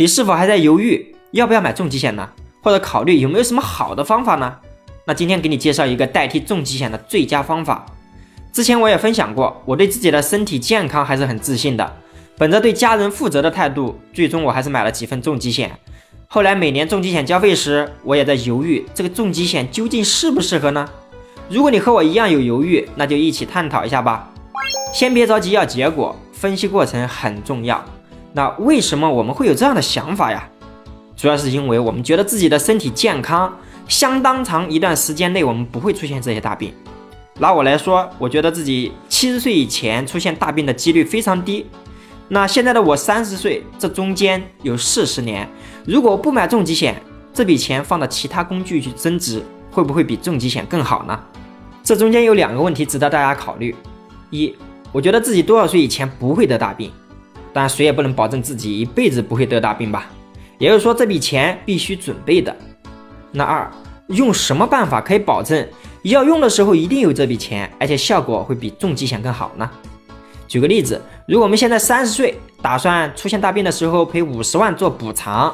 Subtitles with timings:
[0.00, 2.28] 你是否还在犹豫要不要买重疾险呢？
[2.62, 4.54] 或者考虑有没有什么好的方法呢？
[5.04, 7.84] 那今天给你介绍一个代替重疾险的最佳方法。
[8.52, 11.96] 之前我也分享过，我对自己的身体健康还是很自信的。
[12.36, 15.72] 本着对家人负责的态度，最终我还是买了几份重疾险。
[16.28, 20.88] 后来每年重疾险交费时，我也在犹豫这个重疾险究竟适不适合呢？
[21.48, 24.32] 如果你和我一样有犹豫，那就一起探讨一下吧。
[24.94, 27.84] 先别着急要结果，分析过程很重要。
[28.32, 30.48] 那为什么我们会有这样的想法呀？
[31.16, 33.52] 主要是因为我们觉得自己的身体健康，
[33.88, 36.72] 相当长一段时间内我们不会出现这些大病。
[37.40, 41.66] 拿我来说，我觉得自己七十岁以前出现大病的几率非常低。
[42.28, 45.48] 那现在的我三十岁，这中间有四十年，
[45.86, 47.00] 如果不买重疾险，
[47.32, 51.18] 这笔钱放到其他工具去增值，会不会比重疾险更好呢？
[51.82, 53.74] 这中间有两个问题值得大家考虑：
[54.30, 54.54] 一，
[54.92, 56.92] 我觉得自己多少岁以前不会得大病，
[57.58, 60.06] 当然谁也不能保证自己一辈子不会得大病吧。
[60.58, 62.54] 也就是说，这笔钱必须准备的。
[63.32, 63.68] 那二，
[64.10, 65.66] 用什么办法可以保证
[66.02, 69.68] 要用的时候一定有这笔钱，而且效果会比重疾险更好呢？
[70.46, 75.52] 举个例子，如果我们现在三十岁，打算出现大病的时候赔五十万做补偿，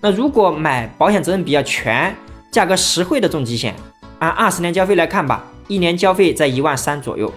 [0.00, 2.16] 那如果买保险责任比较全、
[2.50, 3.74] 价格实惠的重疾险，
[4.20, 7.30] 按二十年交费来看吧，一年交费在一万三左右。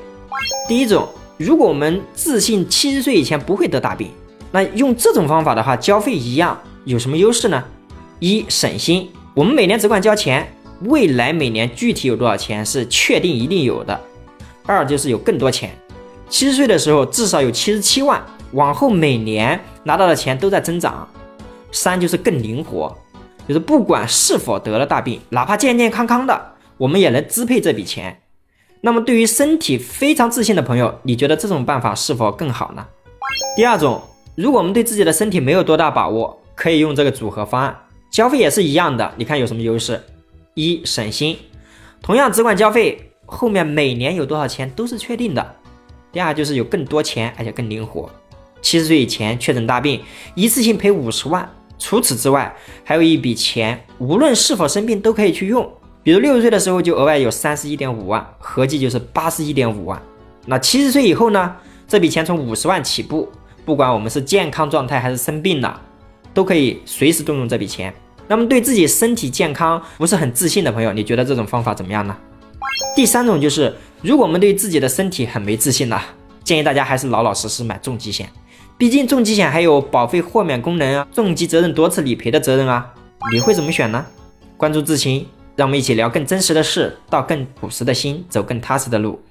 [0.70, 1.06] 第一种，
[1.38, 4.10] 如果我们自信七十岁以前不会得大病，
[4.52, 6.58] 那用这种方法的话，交费一样。
[6.86, 7.64] 有什么优势呢？
[8.20, 10.48] 一省心，我们每年只管交钱，
[10.84, 14.00] 未来每年具体有多少钱是确定一定有的。
[14.66, 15.72] 二就是有更多钱，
[16.30, 21.06] 七十岁的时候至少有七十七万，往后每年拿到的钱都在增长。
[21.72, 22.96] 三就是更灵活，
[23.48, 28.22] 就是不管是否得了大病，哪怕健健康康的，我们也能支配这笔钱。
[28.86, 32.86] 那么对于身体非常自信的朋友，你觉得这种办法是否更好呢？
[33.58, 34.00] 第二种，
[34.36, 36.40] 如果我们对自己的身体没有多大把握。
[36.54, 37.76] 可以用这个组合方案，
[38.10, 39.12] 交费也是一样的。
[39.18, 40.02] 你看有什么优势？
[40.54, 41.36] 一省心，
[42.02, 45.56] 同样只管交费，后面每年有多少钱都是确定的。
[46.14, 48.10] 第二就是有更多钱，而且更灵活。
[48.62, 50.02] 七十岁以前确诊大病，
[50.34, 51.50] 一次性赔五十万。
[51.78, 55.70] 除此之外，还有一笔钱，无论是否生病都可以去用。
[56.06, 60.00] 比如六十岁的时候就额外有三十一点五万，合计就是八十一点五万。
[60.46, 61.56] 那七十岁以后呢？
[61.88, 63.28] 这笔钱从五十万起步，
[63.66, 65.82] 不管我们是健康状态还是生病了。
[66.32, 67.92] 都可以随时动用这笔钱。
[68.28, 72.16] 那么对自己身体健康不是很自信的朋友，你觉得这种方法怎么样呢？
[72.96, 73.74] 第三种就是，
[74.04, 76.00] 如果我们对自己的身体很没自信呢，
[76.44, 78.30] 建议大家还是老老实实买重疾险。
[78.78, 82.94] 毕竟重疾险还有保费豁免功能啊，重疾责任多次理赔的责任啊。
[83.34, 84.06] 你会怎么选呢？
[84.58, 89.22] 关注知情，让我们一起聊更真实的事，到更朴实的心，走更踏实的路。